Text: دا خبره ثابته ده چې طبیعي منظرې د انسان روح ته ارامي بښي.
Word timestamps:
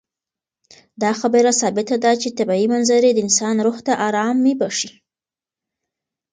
دا 1.01 1.11
خبره 1.19 1.51
ثابته 1.61 1.95
ده 2.03 2.11
چې 2.21 2.35
طبیعي 2.37 2.65
منظرې 2.73 3.09
د 3.13 3.17
انسان 3.25 3.55
روح 3.65 3.77
ته 3.85 3.93
ارامي 4.07 4.53
بښي. 4.59 4.91